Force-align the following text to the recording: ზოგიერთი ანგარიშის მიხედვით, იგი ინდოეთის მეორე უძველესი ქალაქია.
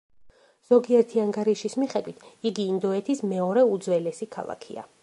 ზოგიერთი 0.69 1.21
ანგარიშის 1.25 1.77
მიხედვით, 1.83 2.27
იგი 2.53 2.67
ინდოეთის 2.73 3.25
მეორე 3.37 3.69
უძველესი 3.77 4.35
ქალაქია. 4.39 4.91